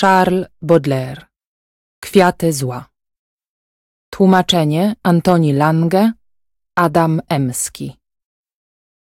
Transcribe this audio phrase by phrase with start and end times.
[0.00, 1.26] Charles Baudelaire.
[2.00, 2.88] Kwiaty zła.
[4.10, 6.12] Tłumaczenie Antoni Lange
[6.74, 7.96] Adam Emski.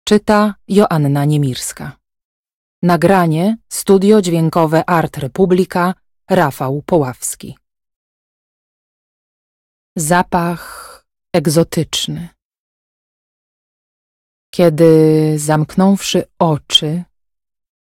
[0.03, 1.97] Czyta Joanna Niemirska.
[2.83, 5.93] Nagranie Studio Dźwiękowe Art Republika
[6.29, 7.57] Rafał Poławski.
[9.95, 10.63] Zapach
[11.33, 12.29] egzotyczny.
[14.49, 14.89] Kiedy
[15.39, 17.03] zamknąwszy oczy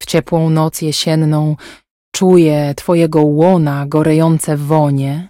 [0.01, 1.55] w ciepłą noc jesienną
[2.11, 5.29] Czuję twojego łona gorejące wonie.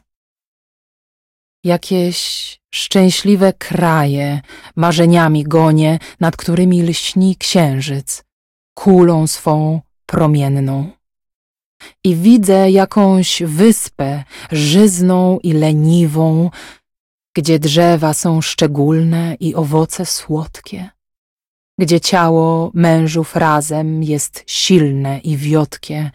[1.63, 4.41] Jakieś szczęśliwe kraje
[4.75, 8.23] marzeniami gonie, nad którymi lśni księżyc,
[8.73, 10.91] kulą swą promienną.
[12.03, 16.49] I widzę jakąś wyspę żyzną i leniwą,
[17.35, 20.89] gdzie drzewa są szczególne i owoce słodkie,
[21.79, 26.11] gdzie ciało mężów razem jest silne i wiotkie,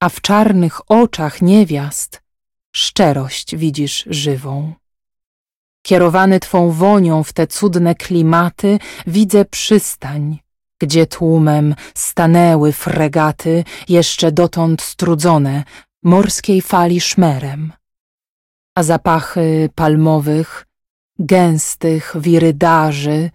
[0.00, 2.22] a w czarnych oczach niewiast
[2.72, 4.74] szczerość widzisz żywą.
[5.82, 10.38] Kierowany twą wonią w te cudne klimaty, widzę przystań,
[10.80, 15.64] gdzie tłumem stanęły fregaty, jeszcze dotąd strudzone,
[16.02, 17.72] morskiej fali szmerem.
[18.74, 20.66] A zapachy palmowych,
[21.18, 23.30] gęstych wirydarzy,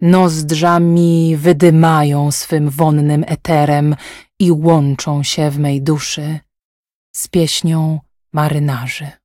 [0.00, 3.96] nozdrzami wydymają swym wonnym eterem
[4.38, 6.40] i łączą się w mej duszy
[7.16, 8.00] z pieśnią
[8.32, 9.23] marynarzy.